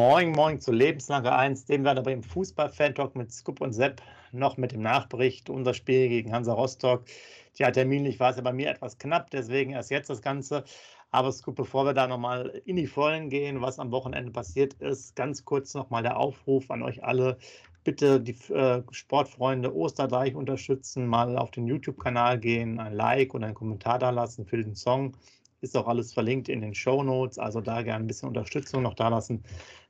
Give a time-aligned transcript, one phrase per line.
[0.00, 4.00] Moin, moin zu Lebenslange 1, dem wir aber im Fußball-Fan-Talk mit Scoop und Sepp
[4.32, 7.04] noch mit dem Nachbericht unser Spiel gegen Hansa Rostock.
[7.52, 10.64] Tja, terminlich war es ja bei mir etwas knapp, deswegen erst jetzt das Ganze.
[11.10, 15.16] Aber Scoop, bevor wir da nochmal in die Vollen gehen, was am Wochenende passiert ist,
[15.16, 17.36] ganz kurz nochmal der Aufruf an euch alle.
[17.84, 23.54] Bitte die äh, Sportfreunde Osterdeich unterstützen, mal auf den YouTube-Kanal gehen, ein Like und einen
[23.54, 25.14] Kommentar da lassen für den Song.
[25.60, 27.38] Ist auch alles verlinkt in den Show Notes.
[27.38, 29.42] Also da gerne ein bisschen Unterstützung noch da lassen,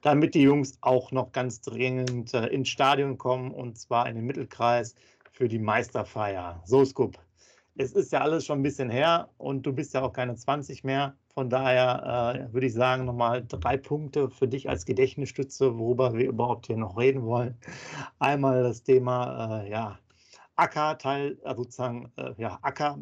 [0.02, 4.26] damit die Jungs auch noch ganz dringend äh, ins Stadion kommen und zwar in den
[4.26, 4.94] Mittelkreis
[5.32, 6.60] für die Meisterfeier.
[6.64, 7.18] So, Scoop.
[7.76, 10.84] Es ist ja alles schon ein bisschen her und du bist ja auch keine 20
[10.84, 11.14] mehr.
[11.32, 16.28] Von daher äh, würde ich sagen, nochmal drei Punkte für dich als Gedächtnisstütze, worüber wir
[16.28, 17.56] überhaupt hier noch reden wollen.
[18.18, 19.98] Einmal das Thema, äh, ja,
[20.56, 22.98] Acker, Teil, äh, sozusagen, äh, ja, Acker.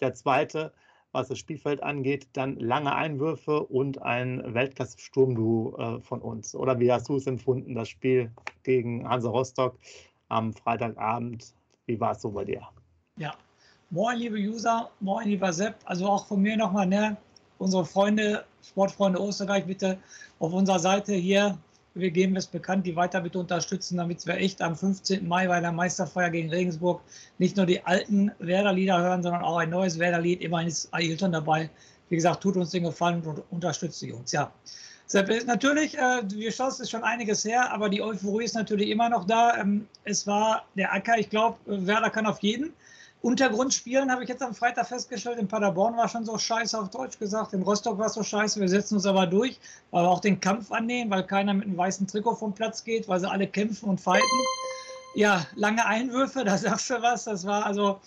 [0.00, 0.72] Der zweite,
[1.12, 6.54] was das Spielfeld angeht, dann lange Einwürfe und ein Weltklasse-Sturmduo äh, von uns.
[6.54, 8.30] Oder wie hast du es empfunden, das Spiel
[8.62, 9.78] gegen Hansa Rostock
[10.28, 11.54] am Freitagabend?
[11.86, 12.62] Wie war es so bei dir?
[13.16, 13.34] Ja,
[13.90, 15.76] moin liebe User, moin lieber Sepp.
[15.84, 17.16] Also auch von mir nochmal, ne,
[17.58, 19.98] unsere Freunde, Sportfreunde Österreich, bitte
[20.38, 21.58] auf unserer Seite hier
[21.94, 25.26] wir geben es bekannt, die weiter bitte unterstützen, damit wir echt am 15.
[25.26, 27.02] Mai bei der Meisterfeier gegen Regensburg
[27.38, 30.40] nicht nur die alten Werder-Lieder hören, sondern auch ein neues Werder-Lied.
[30.40, 31.70] Immerhin ist Ailton dabei.
[32.08, 34.32] Wie gesagt, tut uns den Gefallen und unterstützt die Jungs.
[34.32, 34.52] Ja.
[35.46, 39.26] Natürlich, äh, wir schauen es schon einiges her, aber die Euphorie ist natürlich immer noch
[39.26, 39.58] da.
[39.58, 42.72] Ähm, es war der Acker, ich glaube, Werder kann auf jeden.
[43.22, 45.38] Untergrund spielen, habe ich jetzt am Freitag festgestellt.
[45.38, 47.52] In Paderborn war schon so scheiße, auf Deutsch gesagt.
[47.52, 48.60] In Rostock war es so scheiße.
[48.60, 49.60] Wir setzen uns aber durch,
[49.92, 53.08] weil wir auch den Kampf annehmen, weil keiner mit einem weißen Trikot vom Platz geht,
[53.08, 54.26] weil sie alle kämpfen und fighten.
[55.14, 57.24] Ja, lange Einwürfe, da sagst du was.
[57.24, 58.00] Das war also,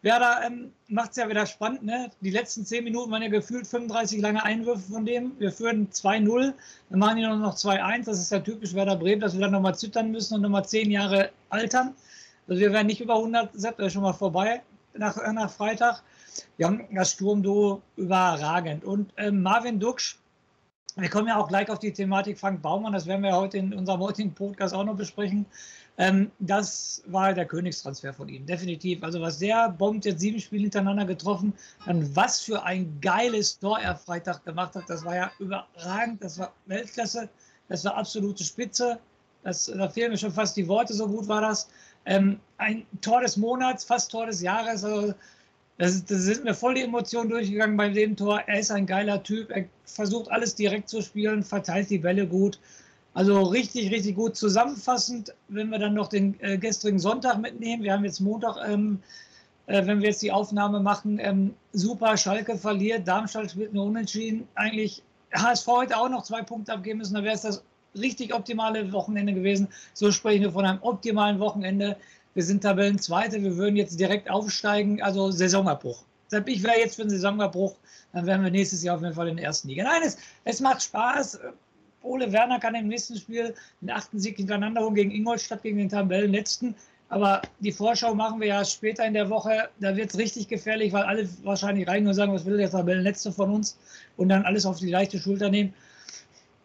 [0.00, 1.82] Werder ähm, macht es ja wieder spannend.
[1.82, 2.10] Ne?
[2.22, 5.38] Die letzten zehn Minuten waren ja gefühlt 35 lange Einwürfe von dem.
[5.38, 6.54] Wir führen 2-0,
[6.88, 8.04] dann machen die noch 2-1.
[8.06, 10.90] Das ist ja typisch Werder Bremen, dass wir dann nochmal zittern müssen und nochmal zehn
[10.90, 11.94] Jahre altern.
[12.52, 14.60] Also wir werden nicht über 100, Sepp, das ist schon mal vorbei
[14.92, 16.02] nach, nach Freitag.
[16.58, 18.84] Wir haben das Sturmduo überragend.
[18.84, 20.18] Und äh, Marvin Duksch,
[20.96, 23.72] wir kommen ja auch gleich auf die Thematik Frank Baumann, das werden wir heute in
[23.72, 25.46] unserem heutigen Podcast auch noch besprechen.
[25.96, 29.02] Ähm, das war der Königstransfer von ihm, definitiv.
[29.02, 31.54] Also was der bombt, jetzt sieben Spiele hintereinander getroffen,
[31.86, 36.38] dann was für ein geiles Tor er Freitag gemacht hat, das war ja überragend, das
[36.38, 37.30] war Weltklasse,
[37.70, 38.98] das war absolute Spitze.
[39.42, 41.68] Das, da fehlen mir schon fast die Worte, so gut war das.
[42.04, 44.84] Ähm, ein Tor des Monats, fast Tor des Jahres.
[44.84, 45.14] Also,
[45.78, 48.40] das, das sind mir voll die Emotionen durchgegangen bei dem Tor.
[48.46, 49.50] Er ist ein geiler Typ.
[49.50, 52.58] Er versucht alles direkt zu spielen, verteilt die Bälle gut.
[53.14, 54.36] Also richtig, richtig gut.
[54.36, 59.00] Zusammenfassend, wenn wir dann noch den äh, gestrigen Sonntag mitnehmen, wir haben jetzt Montag, ähm,
[59.66, 64.48] äh, wenn wir jetzt die Aufnahme machen, ähm, super, Schalke verliert, Darmstadt spielt nur unentschieden.
[64.54, 65.02] Eigentlich
[65.34, 67.62] HSV heute auch noch zwei Punkte abgeben müssen, dann wäre es das
[67.98, 69.68] richtig optimale Wochenende gewesen.
[69.94, 71.96] So sprechen wir von einem optimalen Wochenende.
[72.34, 76.02] Wir sind Tabellenzweite, wir würden jetzt direkt aufsteigen, also Saisonabbruch.
[76.46, 77.74] Ich wäre jetzt für einen Saisonabbruch,
[78.14, 79.84] dann wären wir nächstes Jahr auf jeden Fall in der ersten Liga.
[79.84, 81.40] Nein, es, es macht Spaß.
[82.02, 85.90] Ole Werner kann im nächsten Spiel den achten Sieg hintereinander holen gegen Ingolstadt, gegen den
[85.90, 86.74] Tabellenletzten.
[87.10, 89.68] Aber die Vorschau machen wir ja später in der Woche.
[89.80, 93.30] Da wird es richtig gefährlich, weil alle wahrscheinlich rein und sagen, was will der Tabellenletzte
[93.30, 93.76] von uns?
[94.16, 95.74] Und dann alles auf die leichte Schulter nehmen.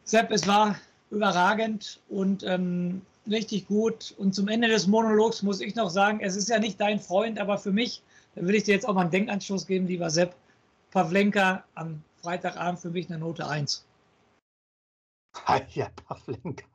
[0.05, 0.79] Sepp, es war
[1.11, 4.13] überragend und ähm, richtig gut.
[4.17, 7.39] Und zum Ende des Monologs muss ich noch sagen, es ist ja nicht dein Freund,
[7.39, 8.01] aber für mich,
[8.35, 10.35] da will ich dir jetzt auch mal einen Denkanstoß geben, lieber Sepp.
[10.91, 13.85] Pavlenka am Freitagabend für mich eine Note 1.
[15.73, 16.65] Ja, Pavlenka.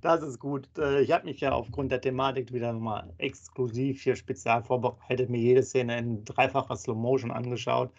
[0.00, 0.68] Das ist gut.
[0.78, 5.40] Äh, ich habe mich ja aufgrund der Thematik wieder mal exklusiv hier spezial vorbereitet, mir
[5.40, 7.92] jede Szene in dreifacher Slow Motion angeschaut.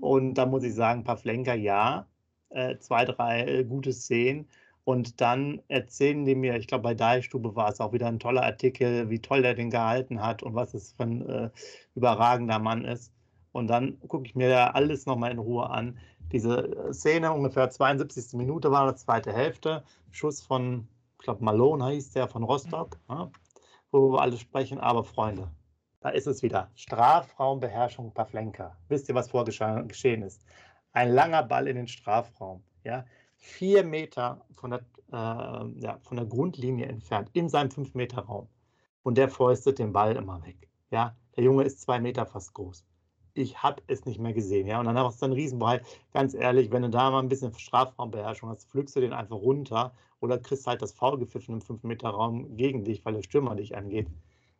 [0.00, 2.06] Und da muss ich sagen, Pavlenka, ja,
[2.54, 4.48] äh, zwei, drei äh, gute Szenen.
[4.84, 8.42] Und dann erzählen die mir, ich glaube, bei Deichstube war es auch wieder ein toller
[8.42, 11.50] Artikel, wie toll der den gehalten hat und was es für ein äh,
[11.94, 13.12] überragender Mann ist.
[13.52, 15.98] Und dann gucke ich mir da alles nochmal in Ruhe an.
[16.32, 18.34] Diese äh, Szene, ungefähr 72.
[18.34, 19.84] Minute war das zweite Hälfte.
[20.10, 20.86] Schuss von,
[21.18, 23.30] ich glaube, Malone hieß der von Rostock, ja,
[23.90, 24.80] wo wir alle sprechen.
[24.80, 25.50] Aber Freunde,
[26.00, 26.70] da ist es wieder.
[26.74, 28.76] Strafraumbeherrschung Pavlenka.
[28.88, 30.44] Wisst ihr, was vorgeschehen ist?
[30.94, 33.04] Ein langer Ball in den Strafraum, ja,
[33.36, 34.80] vier Meter von der,
[35.12, 38.48] äh, ja, von der Grundlinie entfernt, in seinem fünf Meter Raum.
[39.02, 40.68] Und der fäustet den Ball immer weg.
[40.90, 42.86] Ja, der Junge ist zwei Meter fast groß.
[43.34, 44.68] Ich habe es nicht mehr gesehen.
[44.68, 45.82] Ja, und dann hast du einen Riesenball.
[46.12, 49.92] Ganz ehrlich, wenn du da mal ein bisschen Strafraumbeherrschung hast, pflückst du den einfach runter
[50.20, 54.06] oder kriegst halt das Foul gepfiffen im 5-Meter-Raum gegen dich, weil der Stürmer dich angeht.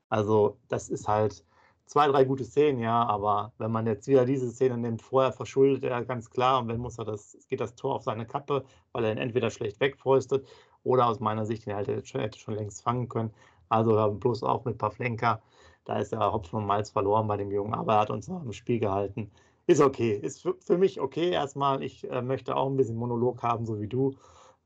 [0.08, 1.44] Also, das ist halt
[1.86, 5.84] zwei, drei gute Szenen, ja, aber wenn man jetzt wieder diese Szene nimmt, vorher verschuldet
[5.84, 9.04] er ganz klar und wenn muss er das, geht das Tor auf seine Kappe, weil
[9.04, 10.46] er ihn entweder schlecht wegfäustet
[10.82, 13.32] oder aus meiner Sicht ihn halt hätte schon längst fangen können.
[13.68, 15.40] Also bloß auch mit Pavlenka,
[15.84, 18.44] da ist er Hopfen und Malz verloren bei dem Jungen, aber er hat uns noch
[18.44, 19.30] im Spiel gehalten.
[19.66, 21.82] Ist okay, ist für, für mich okay erstmal.
[21.82, 24.14] Ich äh, möchte auch ein bisschen Monolog haben, so wie du.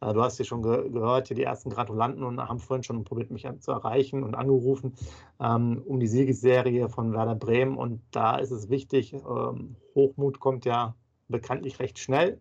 [0.00, 3.30] Äh, du hast ja schon ge gehört, die ersten Gratulanten und haben vorhin schon probiert,
[3.30, 4.94] mich zu erreichen und angerufen
[5.40, 7.76] ähm, um die Siegesserie von Werder Bremen.
[7.76, 10.94] Und da ist es wichtig, ähm, Hochmut kommt ja
[11.28, 12.40] bekanntlich recht schnell.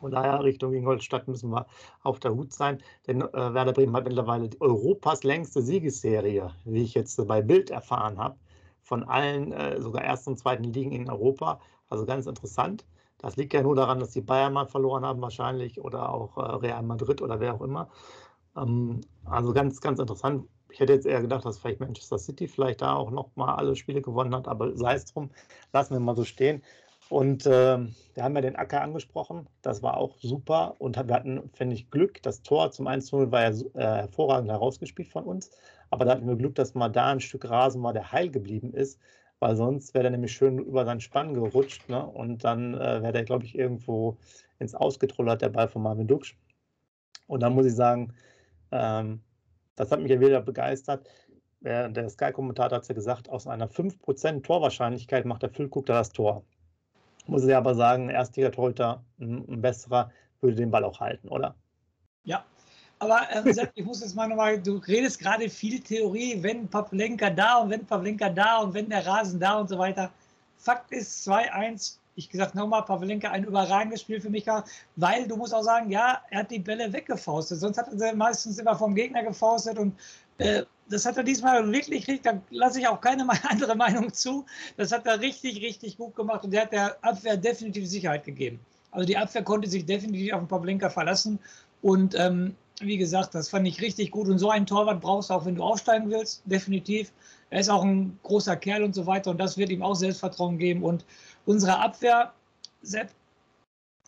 [0.00, 1.66] Von daher Richtung Ingolstadt müssen wir
[2.02, 6.94] auf der Hut sein, denn äh, Werder Bremen hat mittlerweile Europas längste Siegesserie, wie ich
[6.94, 8.36] jetzt bei Bild erfahren habe,
[8.82, 11.60] von allen äh, sogar ersten und zweiten Ligen in Europa.
[11.88, 12.84] Also ganz interessant.
[13.18, 16.56] Das liegt ja nur daran, dass die Bayern mal verloren haben wahrscheinlich oder auch äh,
[16.56, 17.88] Real Madrid oder wer auch immer.
[18.56, 20.48] Ähm, also ganz, ganz interessant.
[20.70, 23.76] Ich hätte jetzt eher gedacht, dass vielleicht Manchester City vielleicht da auch noch mal alle
[23.76, 25.30] Spiele gewonnen hat, aber sei es drum,
[25.72, 26.62] lassen wir mal so stehen.
[27.08, 27.78] Und äh,
[28.14, 31.90] wir haben ja den Acker angesprochen, das war auch super und wir hatten, finde ich,
[31.90, 32.20] Glück.
[32.22, 35.50] Das Tor zum 1-0 war ja äh, hervorragend herausgespielt von uns,
[35.90, 38.74] aber da hatten wir Glück, dass mal da ein Stück Rasen war, der heil geblieben
[38.74, 38.98] ist,
[39.38, 42.04] weil sonst wäre der nämlich schön über seinen Spann gerutscht ne?
[42.04, 44.16] und dann äh, wäre der, glaube ich, irgendwo
[44.58, 46.36] ins Ausgetrullert, der Ball von Marvin Duksch.
[47.26, 48.14] Und da muss ich sagen,
[48.70, 49.20] ähm,
[49.74, 51.06] das hat mich ja wieder begeistert.
[51.60, 56.44] Der, Sky-Kommentator hat ja gesagt, aus einer 5% Torwahrscheinlichkeit macht der Füllkuck da das Tor.
[57.26, 61.56] Muss ich aber sagen, Erstliga-Torhüter, ein, ein besserer, würde den Ball auch halten, oder?
[62.22, 62.44] Ja,
[62.98, 67.30] aber äh, Sepp, ich muss jetzt mal nochmal, du redest gerade viel Theorie, wenn Pavlenka
[67.30, 70.10] da und wenn Pavlenka da und wenn der Rasen da und so weiter.
[70.56, 71.98] Fakt ist 2-1.
[72.14, 74.46] Ich gesagt nochmal, Pavlenka ein überragendes Spiel für mich
[74.96, 77.60] weil du musst auch sagen, ja, er hat die Bälle weggefaustet.
[77.60, 79.94] Sonst hat er sie meistens immer vom Gegner gefaustet und
[80.38, 84.46] äh, das hat er diesmal wirklich, richtig, da lasse ich auch keine andere Meinung zu.
[84.78, 88.58] Das hat er richtig, richtig gut gemacht und der hat der Abwehr definitiv Sicherheit gegeben.
[88.90, 91.38] Also die Abwehr konnte sich definitiv auf den Pavlenka verlassen
[91.82, 94.28] und ähm, wie gesagt, das fand ich richtig gut.
[94.28, 97.12] Und so einen Torwart brauchst du auch, wenn du aufsteigen willst, definitiv.
[97.50, 99.30] Er ist auch ein großer Kerl und so weiter.
[99.30, 100.82] Und das wird ihm auch Selbstvertrauen geben.
[100.82, 101.04] Und
[101.46, 102.32] unsere Abwehr,
[102.82, 103.10] Sepp,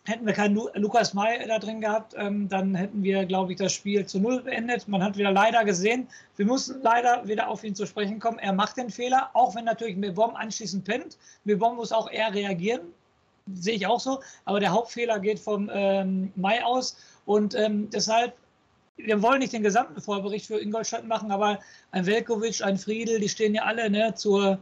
[0.05, 3.73] hätten wir keinen Lukas May da drin gehabt, ähm, dann hätten wir, glaube ich, das
[3.73, 4.87] Spiel zu Null beendet.
[4.87, 8.39] Man hat wieder leider gesehen, wir mussten leider wieder auf ihn zu sprechen kommen.
[8.39, 11.17] Er macht den Fehler, auch wenn natürlich Mebom anschließend pennt.
[11.43, 12.81] Mebom muss auch eher reagieren,
[13.53, 14.19] sehe ich auch so.
[14.45, 16.97] Aber der Hauptfehler geht vom ähm, Mai aus.
[17.25, 18.33] Und ähm, deshalb
[19.05, 21.59] wir wollen nicht den gesamten Vorbericht für Ingolstadt machen, aber
[21.91, 24.59] ein Velkovic, ein Friedel, die stehen ja alle ne, zur,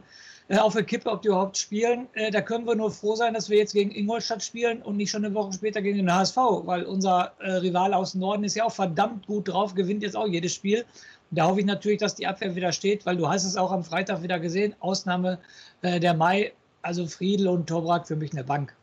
[0.48, 2.06] äh, auf der Kippe, ob die überhaupt spielen.
[2.14, 5.10] Äh, da können wir nur froh sein, dass wir jetzt gegen Ingolstadt spielen und nicht
[5.10, 8.54] schon eine Woche später gegen den HSV, weil unser äh, Rival aus dem Norden ist
[8.54, 10.84] ja auch verdammt gut drauf, gewinnt jetzt auch jedes Spiel.
[11.30, 13.72] Und da hoffe ich natürlich, dass die Abwehr wieder steht, weil du hast es auch
[13.72, 14.74] am Freitag wieder gesehen.
[14.80, 15.38] Ausnahme
[15.82, 16.52] äh, der Mai,
[16.82, 18.74] also Friedel und Tobrak für mich eine Bank.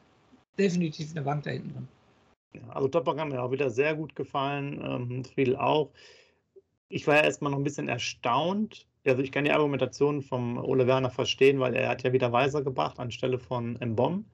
[0.60, 1.88] Definitiv eine Bank da hinten drin.
[2.69, 5.92] Also Toprak hat mir auch wieder sehr gut gefallen, ähm, Friedel auch.
[6.90, 8.88] Ich war ja erstmal noch ein bisschen erstaunt.
[9.06, 12.63] Also ich kann die Argumentation vom Ole Werner verstehen, weil er hat ja wieder Weiser
[12.63, 14.25] gebracht anstelle von Mbom.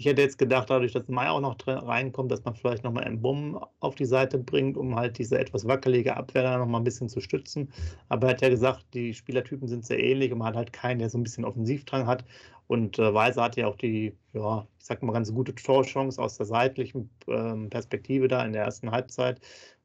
[0.00, 3.62] Ich hätte jetzt gedacht, dadurch, dass Mai auch noch reinkommt, dass man vielleicht nochmal Mbom
[3.80, 7.20] auf die Seite bringt, um halt diese etwas wackelige Abwehr da nochmal ein bisschen zu
[7.20, 7.70] stützen.
[8.08, 11.00] Aber er hat ja gesagt, die Spielertypen sind sehr ähnlich und man hat halt keinen,
[11.00, 12.24] der so ein bisschen Offensivdrang hat.
[12.70, 16.36] Und äh, Weiser hatte ja auch die, ja, ich sag mal, ganz gute Torchance aus
[16.36, 19.40] der seitlichen ähm, Perspektive da in der ersten Halbzeit.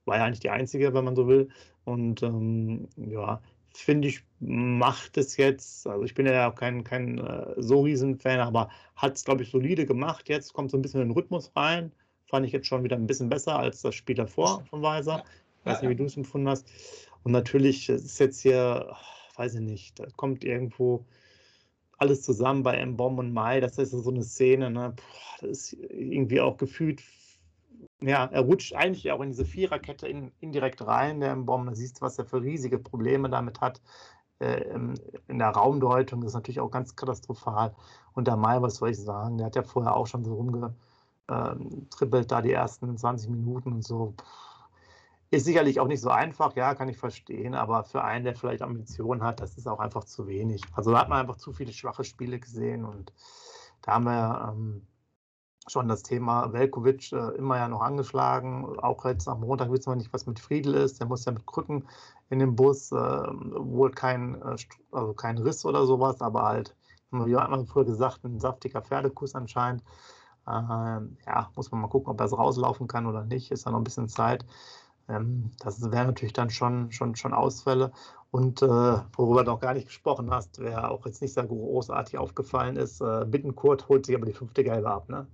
[0.06, 1.50] War ja eigentlich die einzige, wenn man so will.
[1.84, 3.42] Und ähm, ja,
[3.74, 8.20] finde ich, macht es jetzt, also ich bin ja auch kein, kein äh, so riesen
[8.20, 10.30] Fan, aber hat es, glaube ich, solide gemacht.
[10.30, 11.92] Jetzt kommt so ein bisschen in den Rhythmus rein.
[12.28, 15.24] Fand ich jetzt schon wieder ein bisschen besser als das Spiel davor von Weiser.
[15.62, 16.68] Ich weiß nicht, wie du es empfunden hast.
[17.24, 18.96] Und natürlich ist jetzt hier,
[19.38, 21.04] weiß ich nicht, da kommt irgendwo
[21.98, 22.98] alles zusammen bei M.
[22.98, 24.94] Bomb und Mai, das ist so eine Szene, ne?
[24.96, 25.04] Puh,
[25.42, 27.02] das ist irgendwie auch gefühlt,
[28.02, 31.46] ja, er rutscht eigentlich auch in diese Viererkette in, indirekt rein, der M.
[31.46, 31.66] Bomb.
[31.66, 33.82] Man siehst, was er für riesige Probleme damit hat.
[34.40, 34.66] Äh,
[35.28, 37.74] in der Raumdeutung das ist natürlich auch ganz katastrophal.
[38.14, 42.24] Und der Mai, was soll ich sagen, der hat ja vorher auch schon so rumgetribbelt,
[42.24, 44.14] ähm, da die ersten 20 Minuten und so.
[44.18, 44.26] Puh
[45.32, 48.62] ist sicherlich auch nicht so einfach, ja, kann ich verstehen, aber für einen, der vielleicht
[48.62, 50.62] Ambitionen hat, das ist auch einfach zu wenig.
[50.74, 53.12] Also da hat man einfach zu viele schwache Spiele gesehen und
[53.82, 54.88] da haben wir ähm,
[55.68, 58.66] schon das Thema Velkovic äh, immer ja noch angeschlagen.
[58.80, 61.00] Auch jetzt am Montag wissen wir nicht, was mit Friedel ist.
[61.00, 61.88] Der muss ja mit Krücken
[62.30, 64.56] in den Bus, äh, wohl kein, äh,
[64.92, 66.76] also kein Riss oder sowas, aber halt,
[67.12, 69.84] wie hat man früher gesagt, ein saftiger Pferdekuss anscheinend.
[70.48, 73.52] Ähm, ja, muss man mal gucken, ob er es rauslaufen kann oder nicht.
[73.52, 74.46] Ist da noch ein bisschen Zeit.
[75.08, 77.92] Ähm, das wären natürlich dann schon, schon, schon Ausfälle.
[78.32, 82.18] Und äh, worüber du noch gar nicht gesprochen hast, wer auch jetzt nicht sehr großartig
[82.18, 85.08] aufgefallen ist, äh, Bittenkurt holt sich aber die fünfte Gelbe ab.
[85.08, 85.28] Ne?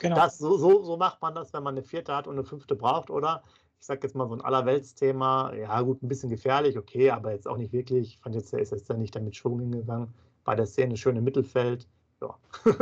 [0.00, 0.16] Genau.
[0.16, 2.74] Das, so, so, so macht man das, wenn man eine vierte hat und eine fünfte
[2.74, 3.42] braucht, oder?
[3.80, 7.48] Ich sage jetzt mal so ein Allerweltsthema, ja gut, ein bisschen gefährlich, okay, aber jetzt
[7.48, 8.14] auch nicht wirklich.
[8.14, 10.12] Ich fand jetzt, der ist jetzt ja nicht damit Schwung hingegangen.
[10.44, 11.88] Bei der Szene schön im Mittelfeld.
[12.20, 12.36] Ja.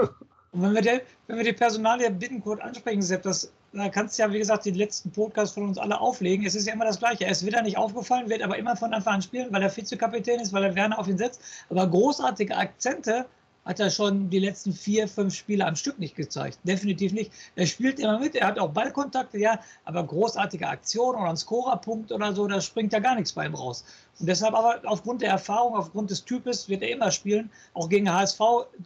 [0.53, 4.23] Und wenn wir, die, wenn wir die Personalie Bittenkurt ansprechen, Sepp, das, da kannst du
[4.23, 6.45] ja, wie gesagt, die letzten Podcasts von uns alle auflegen.
[6.45, 7.25] Es ist ja immer das Gleiche.
[7.25, 10.41] Er ist wieder nicht aufgefallen, wird aber immer von Anfang an spielen, weil er Vizekapitän
[10.41, 11.41] ist, weil er Werner auf ihn setzt.
[11.69, 13.27] Aber großartige Akzente
[13.65, 16.59] hat er schon die letzten vier, fünf Spiele am Stück nicht gezeigt.
[16.65, 17.31] Definitiv nicht.
[17.57, 22.11] Er spielt immer mit, er hat auch Ballkontakte, ja, aber großartige Aktionen oder ein Scorerpunkt
[22.13, 23.85] oder so, da springt ja gar nichts bei ihm raus.
[24.19, 27.51] Und deshalb aber aufgrund der Erfahrung, aufgrund des Types wird er immer spielen.
[27.73, 28.41] Auch gegen HSV,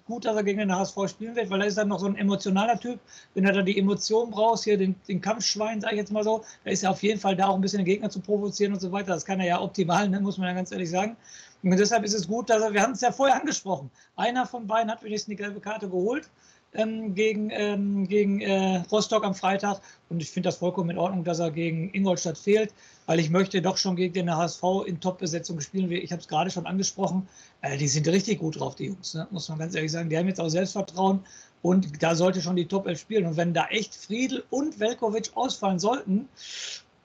[0.07, 2.17] gut, dass er gegen den HSV spielen wird, weil er ist dann noch so ein
[2.17, 3.01] emotionaler Typ.
[3.35, 6.45] Wenn er da die Emotionen braucht, hier den, den Kampfschwein, sage ich jetzt mal so,
[6.65, 8.81] da ist er auf jeden Fall da, auch ein bisschen den Gegner zu provozieren und
[8.81, 9.13] so weiter.
[9.13, 11.17] Das kann er ja optimal, ne, muss man ja ganz ehrlich sagen.
[11.65, 14.67] Und deshalb ist es gut, dass er, wir haben es ja vorher angesprochen, einer von
[14.67, 16.29] beiden hat wenigstens die gelbe Karte geholt
[16.75, 19.81] ähm, gegen, ähm, gegen äh, Rostock am Freitag.
[20.11, 22.75] Und ich finde das vollkommen in Ordnung, dass er gegen Ingolstadt fehlt,
[23.07, 25.91] weil ich möchte doch schon gegen den HSV in Top-Besetzung spielen.
[25.91, 27.27] Ich habe es gerade schon angesprochen.
[27.63, 29.27] Äh, die sind richtig gut drauf, die Jungs, ne?
[29.31, 30.11] muss man ganz ehrlich sagen.
[30.11, 31.21] Die haben jetzt auch Selbstvertrauen
[31.63, 33.27] und da sollte schon die Top 11 spielen.
[33.27, 36.29] Und wenn da echt Friedel und Velkovic ausfallen sollten,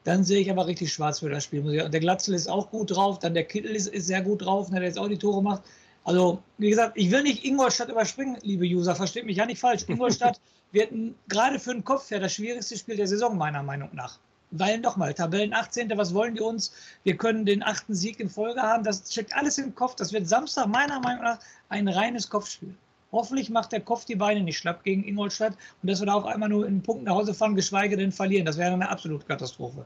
[0.10, 1.62] dann sehe ich aber richtig schwarz für das Spiel.
[1.62, 4.72] Und der Glatzel ist auch gut drauf, dann der Kittel ist, ist sehr gut drauf,
[4.72, 5.62] ne, der jetzt auch die Tore macht.
[6.04, 9.84] Also, wie gesagt, ich will nicht Ingolstadt überspringen, liebe User, versteht mich ja nicht falsch.
[9.88, 10.92] Ingolstadt wird
[11.28, 14.18] gerade für den Kopf her das schwierigste Spiel der Saison, meiner Meinung nach.
[14.50, 15.96] Weil nochmal, Tabellen 18.
[15.96, 16.74] Was wollen die uns?
[17.04, 18.84] Wir können den achten Sieg in Folge haben.
[18.84, 19.94] Das steckt alles im Kopf.
[19.94, 21.40] Das wird Samstag meiner Meinung nach
[21.70, 22.74] ein reines Kopfspiel.
[23.12, 26.26] Hoffentlich macht der Kopf die Beine nicht schlapp gegen Ingolstadt und dass wir da auf
[26.26, 28.46] einmal nur in Punkten nach Hause fahren, geschweige denn verlieren.
[28.46, 29.86] Das wäre eine absolute Katastrophe.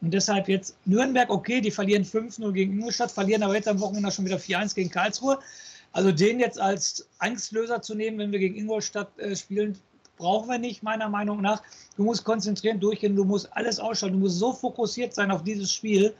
[0.00, 4.10] Und deshalb jetzt Nürnberg, okay, die verlieren 5-0 gegen Ingolstadt, verlieren aber jetzt am Wochenende
[4.10, 5.38] schon wieder 4-1 gegen Karlsruhe.
[5.92, 9.78] Also den jetzt als Angstlöser zu nehmen, wenn wir gegen Ingolstadt äh, spielen,
[10.16, 11.62] brauchen wir nicht, meiner Meinung nach.
[11.96, 15.72] Du musst konzentrieren, durchgehen, du musst alles ausschalten, du musst so fokussiert sein auf dieses
[15.72, 16.14] Spiel,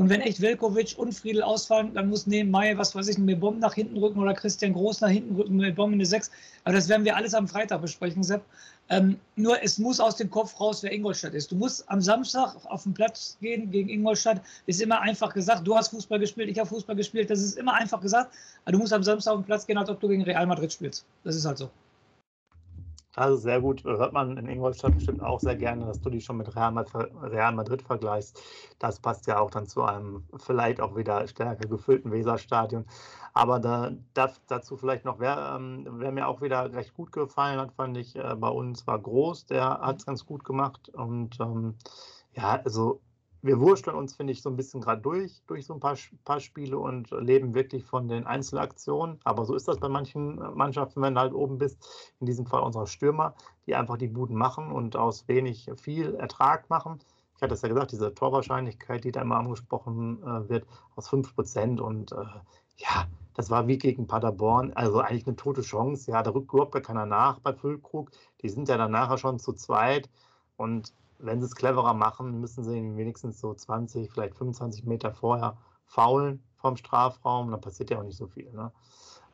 [0.00, 3.58] und wenn echt Velkovic und Friedel ausfallen, dann muss nebenbei, was weiß ich, ein Mebom
[3.58, 6.30] nach hinten rücken oder Christian Groß nach hinten rücken, Mebom in eine 6.
[6.64, 8.42] Aber das werden wir alles am Freitag besprechen, Sepp.
[8.88, 11.52] Ähm, nur es muss aus dem Kopf raus, wer Ingolstadt ist.
[11.52, 14.40] Du musst am Samstag auf den Platz gehen gegen Ingolstadt.
[14.64, 15.66] Ist immer einfach gesagt.
[15.66, 17.28] Du hast Fußball gespielt, ich habe Fußball gespielt.
[17.28, 18.32] Das ist immer einfach gesagt.
[18.64, 20.72] Aber du musst am Samstag auf den Platz gehen, als ob du gegen Real Madrid
[20.72, 21.04] spielst.
[21.24, 21.68] Das ist halt so.
[23.16, 26.36] Also sehr gut, hört man in Ingolstadt bestimmt auch sehr gerne, dass du die schon
[26.36, 28.40] mit Real Madrid, vergleichst.
[28.78, 32.86] Das passt ja auch dann zu einem vielleicht auch wieder stärker gefüllten Weserstadion.
[33.34, 33.90] Aber da,
[34.46, 38.14] dazu vielleicht noch, wer, ähm, wer, mir auch wieder recht gut gefallen hat, fand ich
[38.14, 40.88] äh, bei uns war Groß, der hat es ganz gut gemacht.
[40.90, 41.74] Und ähm,
[42.32, 43.00] ja, also
[43.42, 46.40] wir wursteln uns, finde ich, so ein bisschen gerade durch, durch so ein paar, paar
[46.40, 49.18] Spiele und leben wirklich von den Einzelaktionen.
[49.24, 51.78] Aber so ist das bei manchen Mannschaften, wenn du halt oben bist.
[52.20, 53.34] In diesem Fall unsere Stürmer,
[53.66, 56.98] die einfach die Buden machen und aus wenig viel Ertrag machen.
[57.36, 61.80] Ich hatte es ja gesagt, diese Torwahrscheinlichkeit, die da immer angesprochen äh, wird, aus 5%.
[61.80, 62.16] Und äh,
[62.76, 66.10] ja, das war wie gegen Paderborn, also eigentlich eine tote Chance.
[66.10, 68.10] Ja, da rückt überhaupt keiner nach bei Füllkrug.
[68.42, 70.10] Die sind ja dann nachher schon zu zweit.
[70.58, 75.12] Und wenn sie es cleverer machen, müssen sie ihn wenigstens so 20, vielleicht 25 Meter
[75.12, 78.50] vorher faulen vom Strafraum, dann passiert ja auch nicht so viel.
[78.52, 78.70] Ne?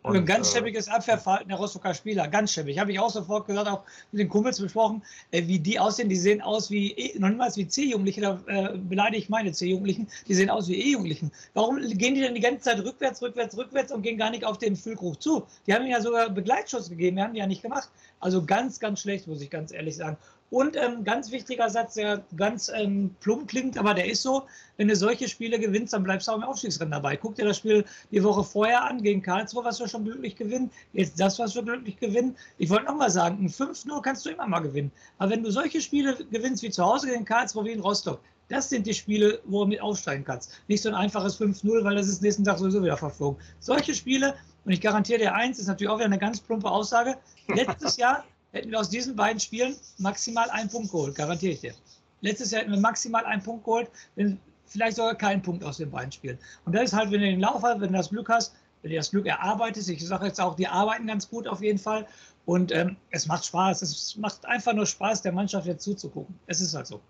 [0.06, 2.78] Und, ein ganz äh, schäbiges Abwehrverhalten der Rostocker Spieler, ganz schäbig.
[2.78, 5.02] Habe ich auch sofort gesagt, auch mit den Kumpels besprochen,
[5.32, 6.08] äh, wie die aussehen.
[6.08, 10.06] Die sehen aus wie, e, noch niemals wie C-Jugendliche, da äh, beleidige ich meine C-Jugendlichen,
[10.28, 11.32] die sehen aus wie E-Jugendlichen.
[11.54, 14.58] Warum gehen die denn die ganze Zeit rückwärts, rückwärts, rückwärts und gehen gar nicht auf
[14.58, 15.44] den Füllkrug zu?
[15.66, 17.90] Die haben ihm ja sogar Begleitschutz gegeben, die haben die ja nicht gemacht.
[18.20, 20.16] Also ganz, ganz schlecht, muss ich ganz ehrlich sagen.
[20.50, 24.44] Und ähm, ganz wichtiger Satz, der ganz ähm, plump klingt, aber der ist so,
[24.76, 27.16] wenn du solche Spiele gewinnst, dann bleibst du auch im Aufstiegsrennen dabei.
[27.16, 30.70] Guck dir das Spiel die Woche vorher an gegen Karlsruhe, was wir schon glücklich gewinnen.
[30.92, 32.36] Jetzt das, was wir glücklich gewinnen.
[32.58, 34.92] Ich wollte noch mal sagen, ein 5-0 kannst du immer mal gewinnen.
[35.18, 38.68] Aber wenn du solche Spiele gewinnst wie zu Hause gegen Karlsruhe, wie in Rostock, das
[38.68, 40.52] sind die Spiele, wo du mit aufsteigen kannst.
[40.68, 43.42] Nicht so ein einfaches 5-0, weil das ist nächsten Tag sowieso wieder verflogen.
[43.58, 44.34] Solche Spiele,
[44.64, 47.16] und ich garantiere dir eins, ist natürlich auch wieder eine ganz plumpe Aussage.
[47.48, 48.24] Letztes Jahr
[48.56, 51.74] hätten wir aus diesen beiden Spielen maximal einen Punkt geholt, garantiere ich dir.
[52.20, 55.90] Letztes Jahr hätten wir maximal einen Punkt geholt, wenn, vielleicht sogar keinen Punkt aus den
[55.90, 56.38] beiden Spielen.
[56.64, 58.90] Und das ist halt, wenn du den Lauf hast, wenn du das Glück hast, wenn
[58.90, 62.06] du das Glück erarbeitest, ich sage jetzt auch, die arbeiten ganz gut auf jeden Fall.
[62.44, 63.82] Und ähm, es macht Spaß.
[63.82, 66.38] Es macht einfach nur Spaß, der Mannschaft jetzt zuzugucken.
[66.46, 67.00] Es ist halt so.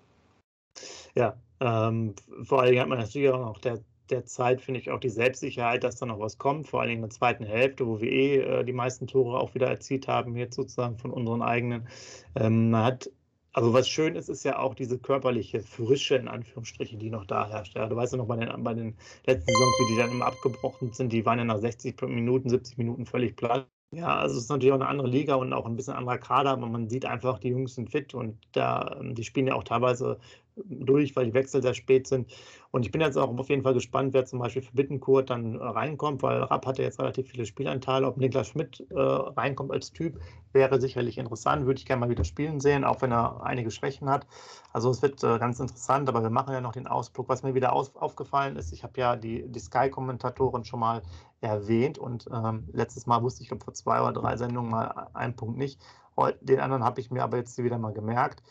[1.15, 5.01] Ja, ähm, vor allem hat man natürlich auch noch der der Zeit finde ich auch
[5.01, 8.11] die Selbstsicherheit, dass da noch was kommt, vor allem in der zweiten Hälfte, wo wir
[8.11, 11.89] eh äh, die meisten Tore auch wieder erzielt haben, jetzt sozusagen von unseren eigenen.
[12.35, 13.11] Ähm, man hat
[13.53, 17.49] Also was schön ist, ist ja auch diese körperliche Frische in Anführungsstrichen, die noch da
[17.49, 17.75] herrscht.
[17.75, 18.97] Ja, du weißt ja noch bei den, bei den
[19.27, 22.77] letzten Saisons, wie die dann immer abgebrochen sind, die waren ja nach 60 Minuten, 70
[22.79, 23.69] Minuten völlig platt.
[23.93, 26.51] Ja, also es ist natürlich auch eine andere Liga und auch ein bisschen anderer Kader,
[26.51, 29.65] aber man sieht einfach, die Jungs sind fit und da, ähm, die spielen ja auch
[29.65, 30.19] teilweise
[30.65, 32.33] durch, weil die Wechsel sehr spät sind.
[32.71, 35.55] Und ich bin jetzt auch auf jeden Fall gespannt, wer zum Beispiel für Bittenkurt dann
[35.55, 38.07] äh, reinkommt, weil Rapp hatte jetzt relativ viele Spielanteile.
[38.07, 40.21] Ob Niklas Schmidt äh, reinkommt als Typ,
[40.53, 41.67] wäre sicherlich interessant.
[41.67, 44.27] Würde ich gerne mal wieder spielen sehen, auch wenn er einige Schwächen hat.
[44.73, 47.29] Also es wird äh, ganz interessant, aber wir machen ja noch den Ausflug.
[47.29, 51.03] Was mir wieder aus, aufgefallen ist, ich habe ja die, die Sky-Kommentatoren schon mal
[51.41, 55.37] erwähnt und ähm, letztes Mal wusste ich, glaube vor zwei oder drei Sendungen mal einen
[55.37, 55.81] Punkt nicht.
[56.41, 58.43] Den anderen habe ich mir aber jetzt wieder mal gemerkt.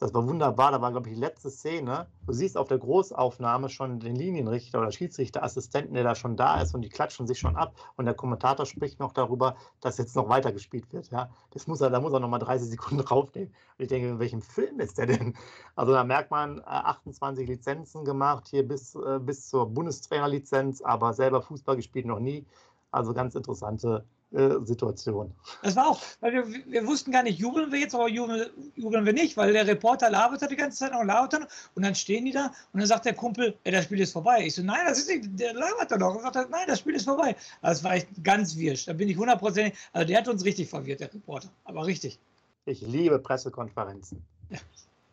[0.00, 0.72] Das war wunderbar.
[0.72, 2.08] Da war, glaube ich, die letzte Szene.
[2.26, 6.74] Du siehst auf der Großaufnahme schon den Linienrichter oder Schiedsrichterassistenten, der da schon da ist
[6.74, 7.74] und die klatschen sich schon ab.
[7.96, 11.10] Und der Kommentator spricht noch darüber, dass jetzt noch weiter gespielt wird.
[11.10, 13.54] Ja, das muss er, da muss er noch mal 30 Sekunden draufnehmen.
[13.78, 15.36] Und ich denke, in welchem Film ist der denn?
[15.76, 21.12] Also da merkt man, 28 äh, Lizenzen gemacht, hier bis, äh, bis zur Bundestrainerlizenz, aber
[21.12, 22.44] selber Fußball gespielt noch nie.
[22.90, 25.32] Also ganz interessante äh, Situation.
[25.62, 29.06] Das war auch, weil wir, wir, wussten gar nicht, jubeln wir jetzt oder jubeln, jubeln
[29.06, 32.32] wir nicht, weil der Reporter labert die ganze Zeit noch labert und dann stehen die
[32.32, 34.44] da und dann sagt der Kumpel, ey, das Spiel ist vorbei.
[34.46, 36.16] Ich so, nein, das ist nicht, der labert da noch.
[36.16, 37.36] Und sagt, nein, das Spiel ist vorbei.
[37.62, 38.86] Also das war echt ganz wirsch.
[38.86, 41.48] Da bin ich hundertprozentig, also der hat uns richtig verwirrt, der Reporter.
[41.64, 42.18] Aber richtig.
[42.66, 44.20] Ich liebe Pressekonferenzen.
[44.50, 44.58] Ja.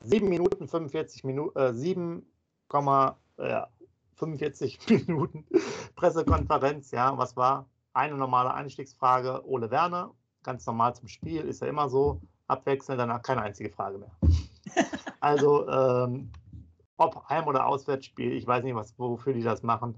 [0.03, 2.25] 7 Minuten 45 Minuten, äh, 7,
[3.37, 3.61] äh,
[4.15, 5.45] 45 Minuten
[5.95, 7.67] Pressekonferenz, ja, was war?
[7.93, 10.11] Eine normale Einstiegsfrage, Ole Werner,
[10.43, 14.11] ganz normal zum Spiel, ist ja immer so, abwechselnd, danach keine einzige Frage mehr.
[15.19, 16.31] also, ähm,
[16.97, 19.97] ob Heim- oder Auswärtsspiel, ich weiß nicht, was, wofür die das machen,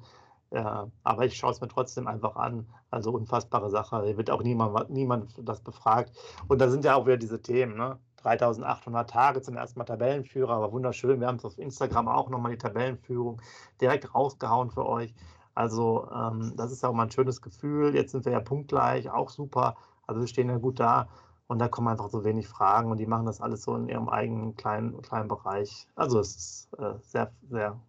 [0.53, 2.67] äh, aber ich schaue es mir trotzdem einfach an.
[2.91, 4.03] Also unfassbare Sache.
[4.05, 6.15] Hier wird auch niemand, niemand das befragt.
[6.47, 7.97] Und da sind ja auch wieder diese Themen, ne?
[8.17, 11.19] 3800 Tage zum ersten Mal Tabellenführer, aber wunderschön.
[11.19, 13.41] Wir haben es auf Instagram auch nochmal die Tabellenführung
[13.81, 15.13] direkt rausgehauen für euch.
[15.55, 17.95] Also ähm, das ist ja auch mal ein schönes Gefühl.
[17.95, 19.75] Jetzt sind wir ja punktgleich, auch super.
[20.07, 21.07] Also wir stehen ja gut da
[21.47, 24.09] und da kommen einfach so wenig Fragen und die machen das alles so in ihrem
[24.09, 25.87] eigenen kleinen, kleinen Bereich.
[25.95, 27.79] Also es ist äh, sehr, sehr